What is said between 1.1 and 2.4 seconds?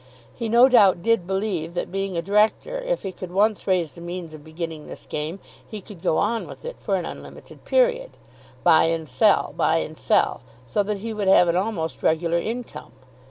believe that, being a